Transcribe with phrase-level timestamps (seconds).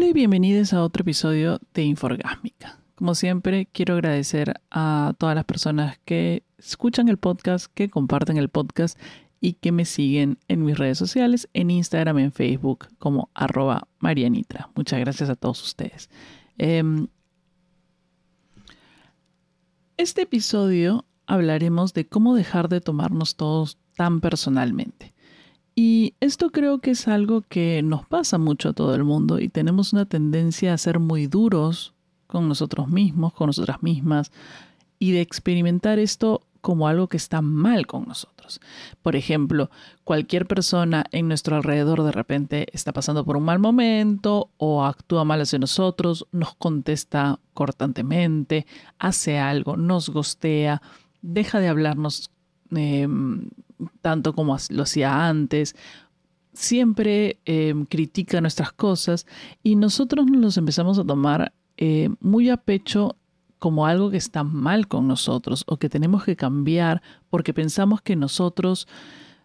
[0.00, 2.80] Hola y bienvenidos a otro episodio de Inforgásmica.
[2.94, 8.48] Como siempre, quiero agradecer a todas las personas que escuchan el podcast, que comparten el
[8.48, 8.98] podcast
[9.42, 14.70] y que me siguen en mis redes sociales, en Instagram, en Facebook, como arroba Marianitra.
[14.74, 16.08] Muchas gracias a todos ustedes.
[16.56, 17.08] Em,
[19.98, 25.12] este episodio hablaremos de cómo dejar de tomarnos todos tan personalmente.
[25.82, 29.48] Y esto creo que es algo que nos pasa mucho a todo el mundo y
[29.48, 31.94] tenemos una tendencia a ser muy duros
[32.26, 34.30] con nosotros mismos, con nosotras mismas,
[34.98, 38.60] y de experimentar esto como algo que está mal con nosotros.
[39.00, 39.70] Por ejemplo,
[40.04, 45.24] cualquier persona en nuestro alrededor de repente está pasando por un mal momento o actúa
[45.24, 48.66] mal hacia nosotros, nos contesta cortantemente,
[48.98, 50.82] hace algo, nos gostea,
[51.22, 52.30] deja de hablarnos
[52.70, 53.48] em,
[54.00, 55.74] tanto como lo hacía antes,
[56.52, 59.26] siempre em, critica nuestras cosas
[59.62, 63.16] y nosotros nos los empezamos a tomar eh, muy a pecho
[63.58, 68.16] como algo que está mal con nosotros o que tenemos que cambiar porque pensamos que
[68.16, 68.88] nosotros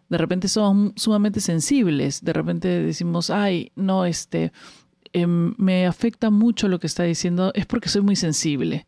[0.08, 4.52] de repente somos sumamente sensibles, de repente decimos, ay, no, este,
[5.12, 8.86] em, me afecta mucho lo que está diciendo, es porque soy muy sensible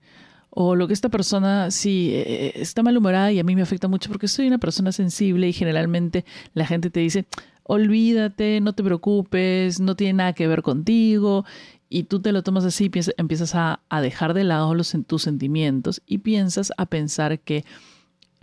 [0.51, 4.09] o lo que esta persona sí eh, está malhumorada y a mí me afecta mucho
[4.09, 7.27] porque soy una persona sensible y generalmente la gente te dice,
[7.65, 11.45] olvídate, no te preocupes, no tiene nada que ver contigo
[11.91, 16.03] y tú te lo tomas así, empiezas a, a dejar de lado los, tus sentimientos
[16.07, 17.65] y piensas a pensar que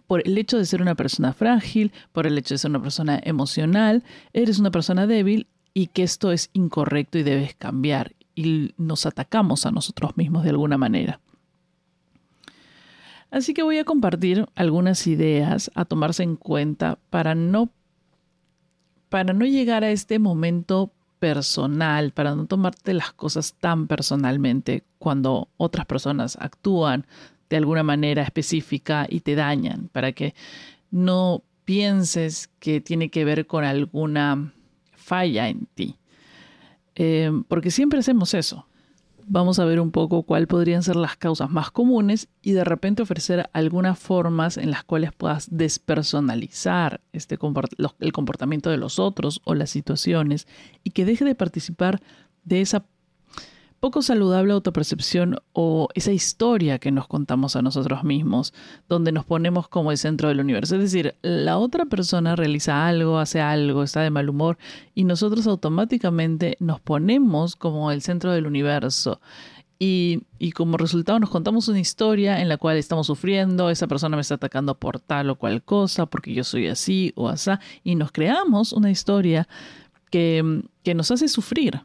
[0.08, 3.20] por el hecho de ser una persona frágil, por el hecho de ser una persona
[3.24, 9.06] emocional, eres una persona débil y que esto es incorrecto y debes cambiar y nos
[9.06, 11.20] atacamos a nosotros mismos de alguna manera.
[13.32, 17.70] Así que voy a compartir algunas ideas a tomarse en cuenta para no,
[19.10, 25.50] para no llegar a este momento personal, para no tomarte las cosas tan personalmente cuando
[25.58, 27.06] otras personas actúan
[27.50, 30.34] de alguna manera específica y te dañan, para que
[30.92, 34.54] no pienses que tiene que ver con alguna
[34.94, 35.98] falla en ti.
[36.96, 38.66] Eh, porque siempre hacemos eso
[39.28, 43.04] vamos a ver un poco cuáles podrían ser las causas más comunes y de repente
[43.04, 47.38] ofrecer algunas formas en las cuales puedas despersonalizar este
[48.00, 50.48] el comportamiento de los otros o las situaciones
[50.84, 52.02] y que deje de participar
[52.44, 52.86] de esa
[53.86, 58.52] poco saludable autopercepción o esa historia que nos contamos a nosotros mismos,
[58.90, 60.74] donde nos ponemos como el centro del universo.
[60.74, 64.58] Es decir, la otra persona realiza algo, hace algo, está de mal humor
[64.96, 69.22] y nosotros automáticamente nos ponemos como el centro del universo.
[69.78, 74.18] Y, y, como resultado nos contamos una historia en la cual estamos sufriendo, esa persona
[74.18, 77.94] me está atacando por tal o cual cosa, porque yo soy así o asá, y
[77.94, 79.48] nos creamos una historia
[80.10, 81.84] que, que nos hace sufrir.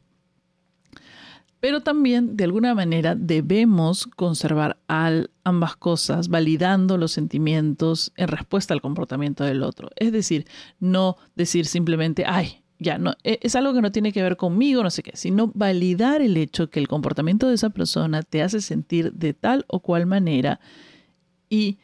[1.61, 8.81] Pero también, de alguna manera, debemos conservar ambas cosas, validando los sentimientos en respuesta al
[8.81, 9.91] comportamiento del otro.
[9.97, 10.47] Es decir,
[10.79, 14.83] no decir simplemente, ay, ya, no, e, es algo que no tiene que ver conmigo,
[14.83, 18.63] no sé qué, sino validar el hecho que el comportamiento de esa persona te hace
[18.63, 20.61] sentir de tal o cual manera
[21.51, 21.79] y,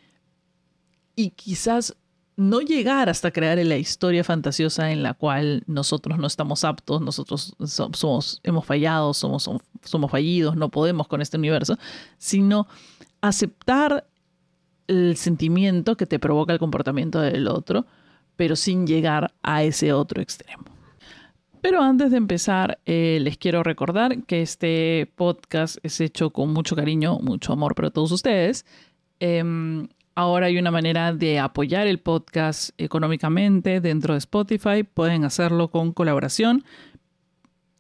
[1.15, 1.97] y quizás
[2.37, 7.57] no llegar hasta crear la historia fantasiosa en la cual nosotros no estamos aptos, nosotros
[7.95, 9.51] somos, hemos fallado, somos,
[9.83, 11.79] somos fallidos, no podemos con este universo,
[12.19, 12.69] sino
[13.23, 14.07] aceptar
[14.87, 17.87] el sentimiento que te provoca el comportamiento del otro,
[18.37, 20.65] pero sin llegar a ese otro extremo.
[21.63, 26.77] Pero antes de empezar, eh, les quiero recordar que este podcast es hecho con mucho
[26.77, 28.67] cariño, mucho amor para todos ustedes.
[29.19, 29.89] Em,
[30.19, 34.83] Ahora hay una manera de apoyar el podcast económicamente dentro de Spotify.
[34.83, 36.65] Pueden hacerlo con colaboración,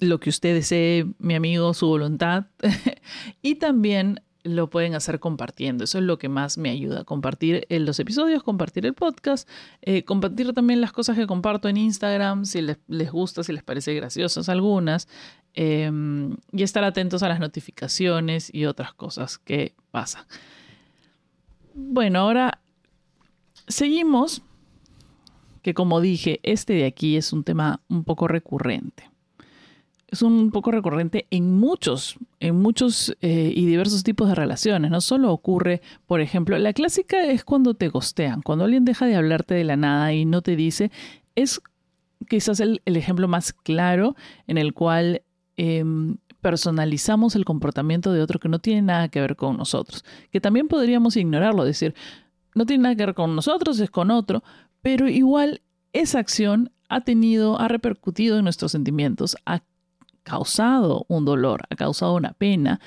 [0.01, 2.45] lo que usted desee, mi amigo, su voluntad.
[3.41, 5.85] y también lo pueden hacer compartiendo.
[5.85, 7.05] Eso es lo que más me ayuda.
[7.05, 9.49] Compartir los episodios, compartir el podcast,
[9.81, 13.95] eh, compartir también las cosas que comparto en Instagram, si les, gusta, si les parece
[13.95, 15.09] graciosas algunas.
[15.55, 20.27] Em, y estar atentos a las notificaciones y otras cosas que pasan.
[21.79, 22.59] Bueno, ahora
[23.69, 24.41] seguimos,
[25.61, 29.11] que como dije, este de aquí es un tema un poco recurrente.
[30.09, 34.91] Es un poco recurrente en muchos, en muchos eh, y diversos tipos de relaciones.
[34.91, 39.17] No solo ocurre, por ejemplo, la clásica es cuando te gostean, cuando alguien deja de
[39.17, 40.91] hablarte de la nada y no te dice,
[41.35, 41.61] es
[42.27, 45.21] quizás el, el ejemplo más claro en el cual
[45.59, 50.41] em, personalizamos el comportamiento de otro que no tiene nada que ver con nosotros, que
[50.41, 51.93] también podríamos ignorarlo, decir,
[52.55, 54.45] no tiene nada que ver con nosotros, es con otro,
[54.81, 55.61] pero igual
[55.93, 59.65] esa acción ha tenido, ha repercutido en nuestros sentimientos, ha
[60.23, 62.79] causado un dolor, ha causado una pena,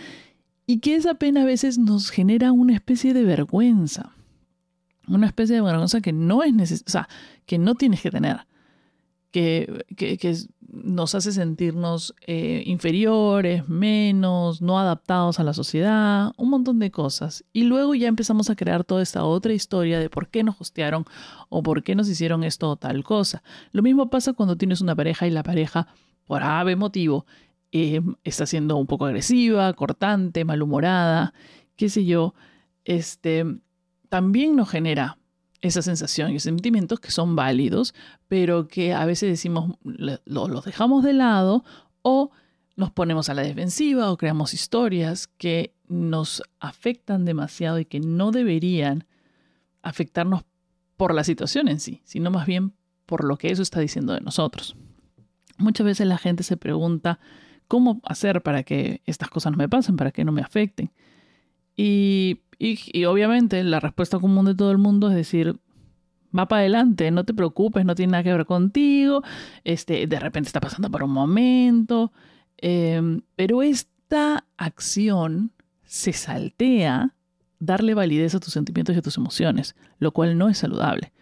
[0.66, 4.14] y que esa pena a veces nos genera una especie de vergüenza,
[5.06, 7.10] una especie de vergüenza que no es necesaria, o sea,
[7.46, 8.38] que no tienes que tener
[9.32, 9.86] que,
[10.72, 17.44] nos hace sentirnos eh, inferiores, menos, no adaptados a la sociedad, un montón de cosas.
[17.54, 21.06] Y luego ya empezamos a crear toda esta otra historia de por qué nos hostearon
[21.50, 23.42] o por qué nos hicieron esto o tal cosa.
[23.72, 25.88] Lo mismo pasa cuando tienes una pareja y la pareja,
[26.26, 27.26] por ave motivo,
[27.72, 31.34] eh, está siendo un poco agresiva, cortante, malhumorada,
[31.76, 32.36] qué sé yo.
[32.86, 33.46] Este,
[34.10, 35.19] también nos genera
[35.62, 37.94] esa sensación y sentimientos que son válidos,
[38.28, 41.64] pero que a veces decimos, los dejamos de lado
[42.02, 42.32] o
[42.76, 48.32] nos ponemos a la defensiva o creamos historias que nos afectan demasiado y que no
[48.32, 49.06] deberían
[49.82, 50.44] afectarnos
[50.96, 52.74] por la situación en sí, sino más bien
[53.06, 54.76] por lo que eso está diciendo de nosotros.
[55.58, 57.20] Muchas veces la gente se pregunta
[57.68, 60.92] cómo hacer para que estas cosas no me pasen, para que no me afecten.
[61.82, 65.58] Y y, obviamente la respuesta común de todo el mundo es decir,
[66.38, 69.24] va para adelante, no te preocupes, no tiene nada que ver contigo,
[69.64, 72.12] este, de repente está pasando por un momento,
[72.58, 75.54] em, pero esta acción
[75.86, 77.16] se saltea
[77.60, 81.14] darle validez a tus sentimientos y a tus emociones, lo cual no es saludable.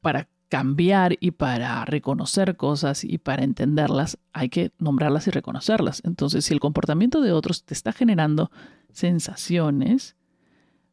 [0.00, 6.02] Para cambiar y para reconocer cosas y para entenderlas, hay que nombrarlas y reconocerlas.
[6.04, 8.50] Entonces, si el comportamiento de otros te está generando
[8.92, 10.16] sensaciones,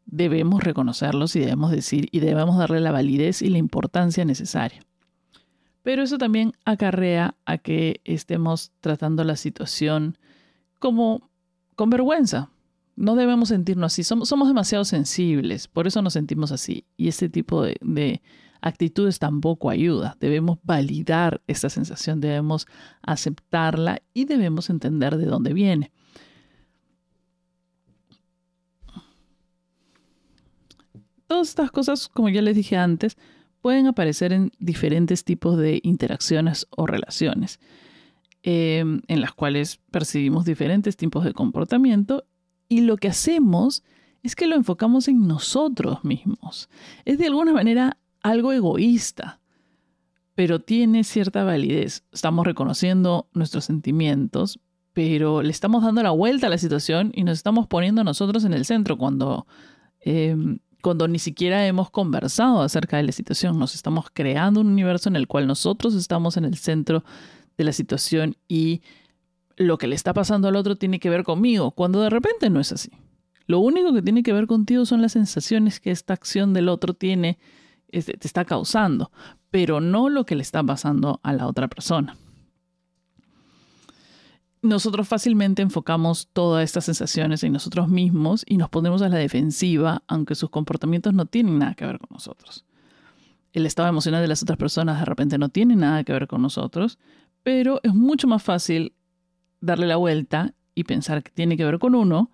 [0.05, 4.81] debemos reconocerlos y debemos decir y debemos darle la validez y la importancia necesaria.
[5.83, 10.17] Pero eso también acarrea a que estemos tratando la situación
[10.79, 11.29] como
[11.75, 12.49] con vergüenza.
[12.95, 14.03] No debemos sentirnos así.
[14.03, 16.85] Somos, somos demasiado sensibles, por eso nos sentimos así.
[16.95, 18.21] Y este tipo de, de
[18.63, 20.15] actitudes tampoco ayuda.
[20.21, 22.65] Debemos validar esta sensación, debemos
[23.01, 25.91] aceptarla y debemos entender de dónde viene.
[31.27, 33.17] Todas estas cosas, como ya les dije antes,
[33.61, 37.59] pueden aparecer en diferentes tipos de interacciones o relaciones,
[38.43, 42.25] em, en las cuales percibimos diferentes tipos de comportamiento
[42.69, 43.83] y lo que hacemos
[44.21, 46.69] es que lo enfocamos en nosotros mismos.
[47.03, 49.39] Es de alguna manera algo egoísta,
[50.35, 52.03] pero tiene cierta validez.
[52.11, 54.59] Estamos reconociendo nuestros sentimientos,
[54.93, 58.53] pero le estamos dando la vuelta a la situación y nos estamos poniendo nosotros en
[58.53, 59.45] el centro cuando
[60.01, 63.57] em, cuando ni siquiera hemos conversado acerca de la situación.
[63.57, 67.05] Nos estamos creando un universo en el cual nosotros estamos en el centro
[67.57, 68.81] de la situación y
[69.55, 72.59] lo que le está pasando al otro tiene que ver conmigo, cuando de repente no
[72.59, 72.91] es así.
[73.47, 76.93] Lo único que tiene que ver contigo son las sensaciones que esta acción del otro
[76.93, 77.39] tiene,
[78.01, 79.11] te está causando,
[79.51, 82.17] pero no lo que le está pasando a la otra persona
[84.63, 90.03] nosotros fácilmente enfocamos todas estas sensaciones en nosotros mismos y nos ponemos a la defensiva,
[90.07, 92.65] aunque sus comportamientos no tienen nada que ver con nosotros.
[93.51, 96.41] El estado emocional de las otras personas de repente no tiene nada que ver con
[96.41, 96.97] nosotros,
[97.43, 98.95] pero es mucho más fácil
[99.59, 102.31] darle la vuelta y pensar que tiene que ver con uno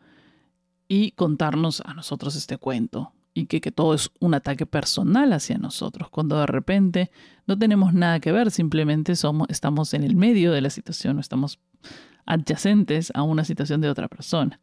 [0.87, 5.57] y contarnos a nosotros este cuento y que, que, todo es un ataque personal hacia
[5.57, 7.11] nosotros, cuando de repente
[7.47, 11.59] no tenemos nada que ver, simplemente somos, estamos en el medio de la situación, estamos
[12.25, 14.59] adyacentes a una situación de otra persona.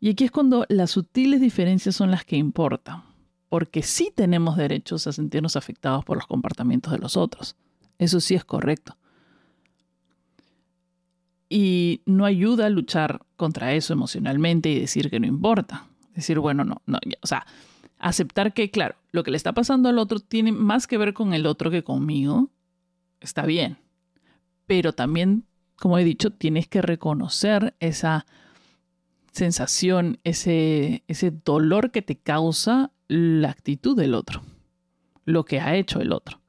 [0.00, 3.04] Y aquí es cuando las sutiles diferencias son las que importan,
[3.48, 7.56] porque sí tenemos derechos a sentirnos afectados por los comportamientos de los otros.
[7.98, 8.98] Eso sí es correcto.
[11.48, 15.86] Y no ayuda a luchar contra eso emocionalmente y decir que no importa.
[16.14, 17.46] Decir, bueno, no, no, o sea,
[18.08, 21.34] aceptar que, claro, lo que le está pasando al otro tiene más que ver con
[21.34, 22.50] el otro que conmigo,
[23.20, 23.78] está bien.
[24.66, 25.44] Pero también
[25.76, 28.26] como he dicho, tienes que reconocer esa
[29.32, 34.42] sensación, ese, ese dolor que te causa la actitud del otro,
[35.24, 36.40] lo que ha hecho el otro.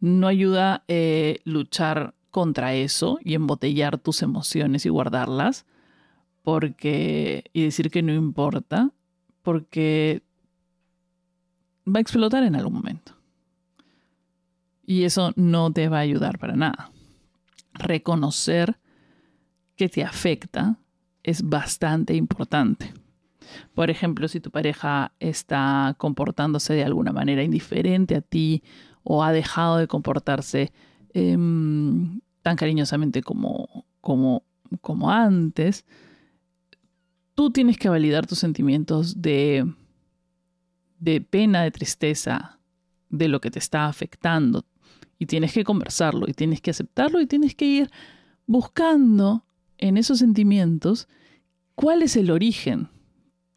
[0.00, 5.64] No ayuda eh, luchar contra eso y embotellar tus emociones y guardarlas
[6.42, 8.90] porque y decir que no importa
[9.46, 10.24] porque
[11.86, 13.12] va a explotar en algún momento.
[14.84, 16.90] Y eso no te va a ayudar para nada
[17.78, 18.76] reconocer
[19.76, 20.78] que te afecta
[21.22, 22.92] es bastante importante.
[23.72, 28.64] Por ejemplo, si tu pareja está comportándose de alguna manera indiferente a ti
[29.04, 30.72] o ha dejado de comportarse
[31.14, 34.42] em, tan cariñosamente como, como,
[34.80, 35.84] como antes,
[37.36, 39.70] tú tienes que validar tus sentimientos de,
[40.98, 42.58] de pena, de tristeza,
[43.10, 44.64] de lo que te está afectando
[45.18, 47.90] y tienes que conversarlo y tienes que aceptarlo y tienes que ir
[48.46, 49.44] buscando
[49.78, 51.08] en esos sentimientos
[51.74, 52.88] cuál es el origen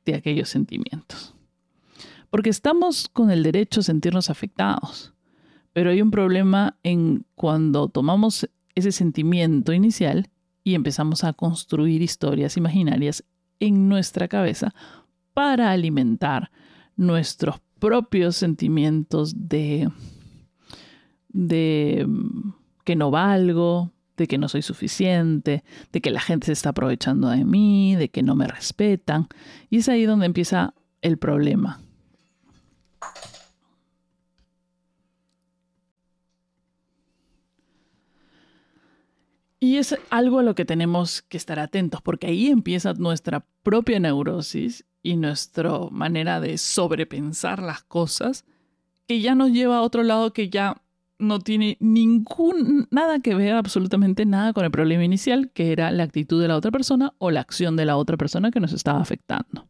[0.06, 1.34] de aquellos sentimientos.
[2.30, 5.14] Porque estamos con el derecho a sentirnos afectados,
[5.72, 10.30] pero hay un problema en cuando tomamos ese sentimiento inicial
[10.64, 13.24] y empezamos a construir historias imaginarias
[13.60, 14.74] en nuestra cabeza
[15.34, 16.52] para alimentar
[16.96, 19.90] nuestros propios sentimientos de,
[21.30, 26.52] de mm, que no valgo, de que no soy suficiente, de que la gente se
[26.52, 29.28] está aprovechando de mí, de que no me respetan.
[29.70, 31.80] Y es ahí donde empieza el problema.
[39.60, 44.00] Y es algo a lo que tenemos que estar atentos, porque ahí empieza nuestra propia
[44.00, 48.46] neurosis y nuestra manera de sobrepensar las cosas,
[49.08, 50.82] que ya nos lleva a otro lado que ya
[51.20, 56.04] no tiene ningún, nada que ver, absolutamente nada con el problema inicial, que era la
[56.04, 59.02] actitud de la otra persona o la acción de la otra persona que nos estaba
[59.02, 59.69] afectando.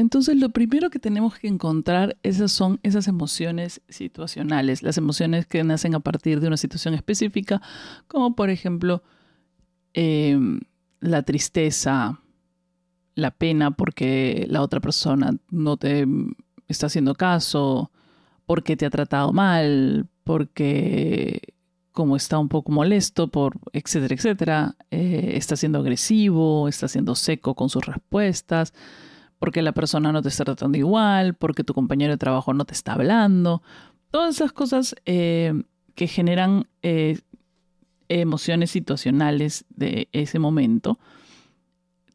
[0.00, 5.62] Entonces, lo primero que tenemos que encontrar esas son esas emociones situacionales, las emociones que
[5.62, 7.60] nacen a partir de una situación específica,
[8.08, 9.02] como por ejemplo
[9.92, 10.60] em,
[11.00, 12.18] la tristeza,
[13.14, 16.06] la pena porque la otra persona no te
[16.66, 17.90] está haciendo caso,
[18.46, 21.42] porque te ha tratado mal, porque
[21.92, 27.54] como está un poco molesto, por etcétera, etcétera, eh, está siendo agresivo, está siendo seco
[27.54, 28.72] con sus respuestas,
[29.40, 32.74] porque la persona no te está tratando igual, porque tu compañero de trabajo no te
[32.74, 33.62] está hablando.
[34.10, 37.18] Todas esas cosas eh, que generan eh,
[38.08, 40.98] emociones situacionales de ese momento,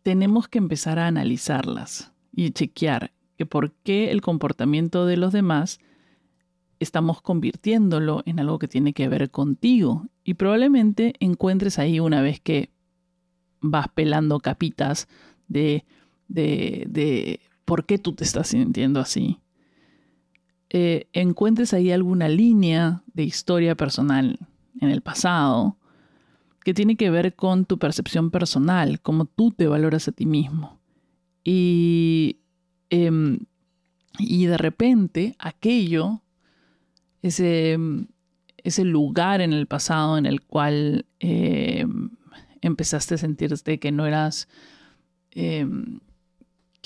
[0.04, 5.80] tenemos que empezar a analizarlas y chequear que por qué el comportamiento de los demás
[6.80, 10.06] estamos convirtiéndolo en algo que tiene que ver contigo.
[10.24, 12.70] Y probablemente encuentres ahí una vez que
[13.62, 15.08] vas pelando capitas
[15.48, 15.86] de
[16.28, 19.40] de, por qué tú te estás sintiendo así.
[20.70, 24.40] Eh, encuentres ahí alguna línea de historia personal
[24.82, 25.78] en el pasado
[26.64, 30.80] que tiene que ver con tu percepción personal, cómo tú te valoras a ti mismo.
[31.44, 32.40] Y,
[32.90, 33.40] em,
[34.18, 36.24] y de repente aquello,
[37.22, 37.78] ese,
[38.58, 42.10] ese lugar en el pasado en el cual em,
[42.62, 44.48] empezaste a sentirte que no eras
[45.32, 46.00] em,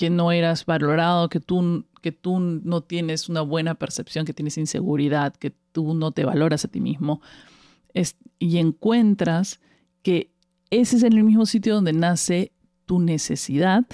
[0.00, 4.56] que no eras valorado, que tú, que tú no tienes una buena percepción, que tienes
[4.56, 7.20] inseguridad, que tú no te valoras a ti mismo.
[8.38, 9.60] y encuentras
[10.02, 10.32] que
[10.70, 12.50] ese es el mismo sitio donde nace
[12.86, 13.84] tu necesidad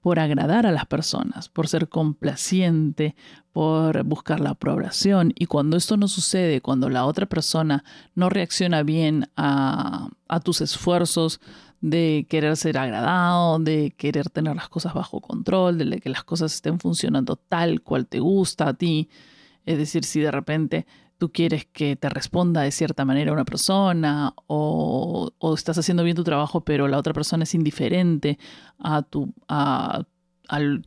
[0.00, 3.16] por agradar a las personas, por ser complaciente,
[3.50, 5.32] por buscar la aprobación.
[5.34, 7.82] Y cuando esto no sucede, cuando la otra persona
[8.14, 11.40] no reacciona bien a, a tus esfuerzos
[11.80, 16.54] de querer ser agradado, de querer tener las cosas bajo control, de que las cosas
[16.54, 19.08] estén funcionando tal cual te gusta a ti.
[19.64, 20.86] Es decir, si de repente
[21.18, 26.24] tú quieres que te responda de cierta manera una persona o, estás haciendo bien tu
[26.24, 28.38] trabajo pero la otra persona es indiferente
[28.78, 30.02] a, tu, a,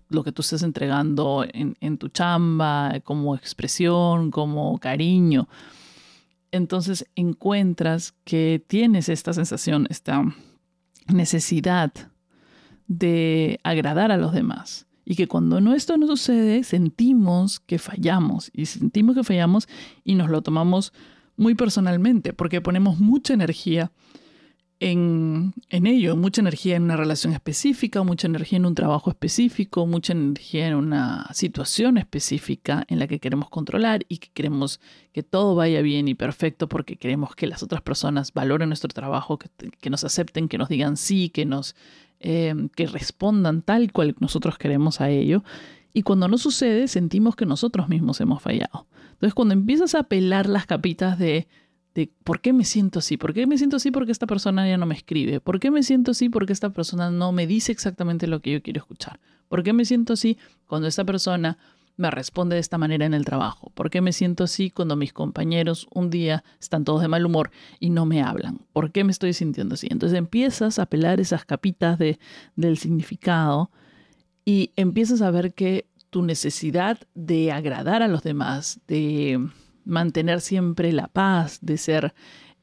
[0.09, 5.47] lo que tú estás entregando en, en tu chamba como expresión, como cariño.
[6.51, 10.23] Entonces encuentras que tienes esta sensación, esta
[11.07, 11.91] necesidad
[12.87, 14.87] de agradar a los demás.
[15.05, 19.67] Y que cuando esto no sucede, sentimos que fallamos y sentimos que fallamos
[20.03, 20.93] y nos lo tomamos
[21.35, 23.91] muy personalmente porque ponemos mucha energía
[24.85, 30.11] en, ello, mucha energía en una relación específica, mucha energía en un trabajo específico, mucha
[30.11, 34.81] energía en una situación específica en la que queremos controlar y que queremos
[35.13, 39.39] que todo vaya bien y perfecto porque queremos que las otras personas valoren nuestro trabajo,
[39.39, 41.77] que, nos acepten, que nos digan sí, que nos
[42.19, 45.45] em, que respondan tal cual nosotros queremos a ello.
[45.93, 48.85] Y cuando no sucede, sentimos que nosotros mismos hemos fallado.
[49.13, 51.47] Entonces, cuando empiezas a pelar las capitas de
[51.95, 54.77] de por qué me siento así, por qué me siento así porque esta persona ya
[54.77, 58.27] no me escribe, por qué me siento así porque esta persona no me dice exactamente
[58.27, 61.57] lo que yo quiero escuchar, por qué me siento así cuando esta persona
[61.95, 65.13] me responde de esta manera en el trabajo, por qué me siento así cuando mis
[65.13, 69.11] compañeros un día están todos de mal humor y no me hablan, por qué me
[69.11, 69.87] estoy sintiendo así.
[69.91, 72.17] Entonces empiezas a pelar esas capitas de,
[72.55, 73.69] del significado
[74.43, 79.49] y empiezas a ver que tu necesidad de agradar a los demás, de
[79.85, 82.13] mantener siempre la paz, de ser,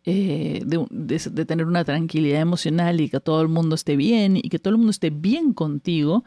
[0.04, 4.58] eh, de, tener una tranquilidad emocional y que todo el mundo esté bien y que
[4.58, 6.24] todo el mundo esté bien contigo,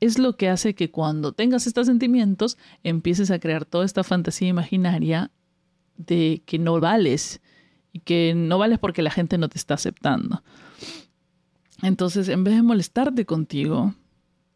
[0.00, 4.48] es lo que hace que cuando tengas estos sentimientos empieces a crear toda esta fantasía
[4.48, 5.30] imaginaria
[5.96, 7.40] de que no vales
[7.92, 10.42] y que no vales porque la gente no te está aceptando.
[11.82, 13.94] Entonces, en vez de molestarte contigo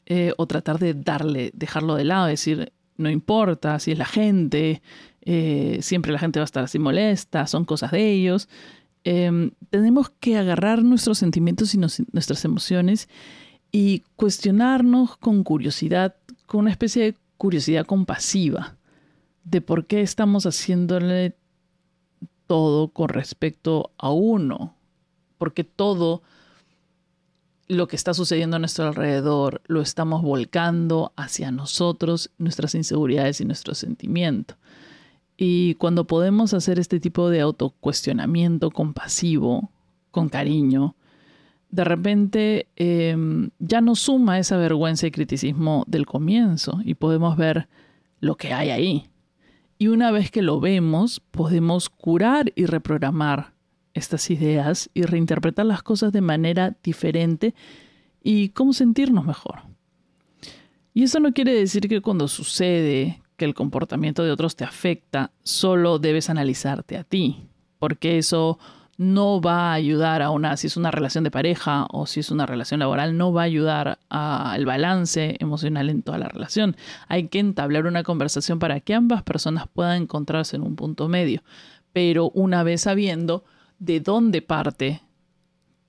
[0.06, 4.82] eh, o tratar de darle, dejarlo de lado, decir, no importa si es la gente,
[5.24, 8.48] eh, siempre la gente va a estar así molesta, son cosas de ellos,
[9.04, 13.08] em, tenemos que agarrar nuestros sentimientos y nuestras emociones
[13.72, 16.14] y cuestionarnos con curiosidad,
[16.46, 18.76] con una especie de curiosidad compasiva
[19.44, 21.36] de por qué estamos haciéndole
[22.46, 24.74] todo con respecto a uno,
[25.38, 26.22] porque todo
[27.66, 33.44] lo que está sucediendo a nuestro alrededor lo estamos volcando hacia nosotros, nuestras inseguridades y
[33.44, 34.56] nuestro sentimiento.
[35.36, 39.70] Y cuando podemos hacer este tipo de autocuestionamiento compasivo,
[40.10, 40.94] con cariño,
[41.70, 47.66] de repente em, ya no suma esa vergüenza y criticismo del comienzo y podemos ver
[48.20, 49.08] lo que hay ahí,
[49.78, 53.52] y una vez que lo vemos, podemos curar y reprogramar
[53.92, 57.54] estas ideas y reinterpretar las cosas de manera diferente
[58.22, 59.62] y cómo sentirnos mejor.
[60.94, 65.32] Y eso no quiere decir que cuando sucede que el comportamiento de otros te afecta,
[65.42, 67.48] solo debes analizarte a ti,
[67.78, 68.58] porque eso
[68.96, 72.30] no va a ayudar a una, si es una relación de pareja o si es
[72.30, 76.76] una relación laboral, no va a ayudar al balance emocional en toda la relación.
[77.08, 81.42] Hay que entablar una conversación para que ambas personas puedan encontrarse en un punto medio,
[81.92, 83.44] pero una vez sabiendo
[83.78, 85.02] de dónde parte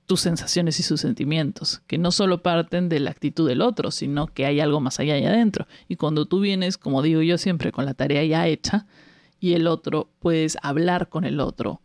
[0.05, 4.27] tus sensaciones y sus sentimientos, que no solo parten de la actitud del otro, sino
[4.27, 5.67] que hay algo más allá y adentro.
[5.87, 8.85] Y cuando tú vienes, como digo yo siempre, con la tarea ya hecha,
[9.39, 11.81] y el otro, puedes hablar con el otro,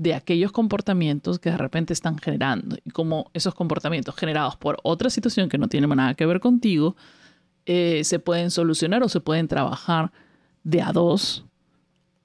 [0.00, 5.10] de aquellos comportamientos que de repente están generando y como esos comportamientos generados por otra
[5.10, 6.96] situación que no tiene nada que ver contigo,
[7.66, 10.10] eh, se pueden solucionar o se pueden trabajar
[10.64, 11.44] de a dos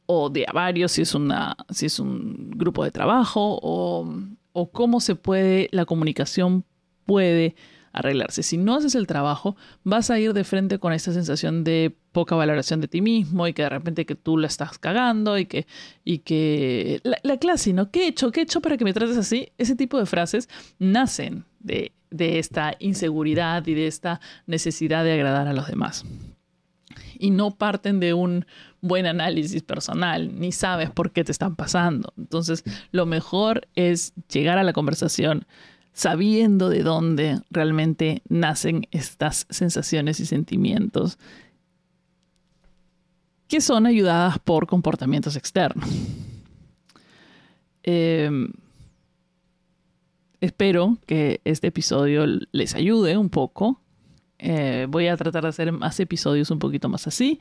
[0.06, 4.10] o de a varios si es, una, si es un grupo de trabajo o,
[4.56, 6.64] o cómo se puede, la comunicación
[7.06, 7.56] puede
[7.92, 8.42] arreglarse.
[8.42, 12.36] Si no haces el trabajo, vas a ir de frente con esa sensación de poca
[12.36, 15.68] valoración de ti mismo y que de repente que tú la estás cagando y que,
[16.06, 17.92] y que la, clase, ¿no?
[17.92, 18.32] ¿Qué he hecho?
[18.32, 19.50] ¿Qué he hecho para que me trates así?
[19.58, 20.48] Ese tipo de frases
[20.80, 26.06] nacen de, de esta inseguridad y de esta necesidad de agradar a los demás.
[27.20, 28.46] Y no parten de un
[28.82, 32.14] buen análisis personal, ni sabes por qué te están pasando.
[32.18, 35.46] Entonces, lo mejor es llegar a la conversación,
[35.94, 41.18] sabiendo de dónde realmente nacen estas sensaciones y sentimientos
[43.48, 45.88] que son ayudadas por comportamientos externos.
[47.84, 48.52] Em,
[50.42, 53.80] espero que este episodio les ayude un poco.
[54.40, 57.40] Eh, voy a tratar de hacer más episodios un poquito más así.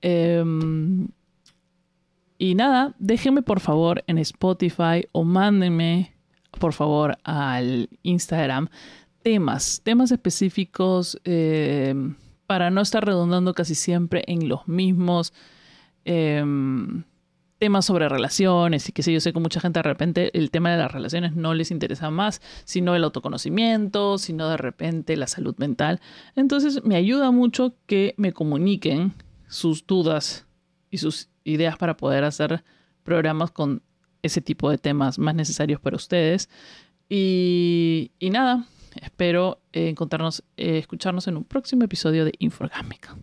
[0.00, 1.08] Em,
[2.38, 6.14] y nada, déjenme por favor en Spotify o mándenme
[6.58, 8.68] por favor al Instagram
[9.26, 11.94] temas, temas específicos eh,
[12.46, 15.32] para no estar redundando casi siempre en los mismos
[16.04, 17.02] em,
[17.58, 20.70] temas sobre relaciones y que sé, yo sé que mucha gente de repente el tema
[20.70, 25.56] de las relaciones no les interesa más, sino el autoconocimiento, sino de repente la salud
[25.58, 26.00] mental.
[26.34, 29.14] Entonces me ayuda mucho que me comuniquen
[29.48, 30.46] sus dudas
[30.90, 32.64] y sus ideas para poder hacer
[33.02, 33.82] programas con
[34.22, 36.48] ese tipo de temas más necesarios para ustedes.
[37.08, 38.66] Y, nada,
[39.00, 43.16] espero encontrarnos, eh, escucharnos en un próximo episodio de Inforgámica.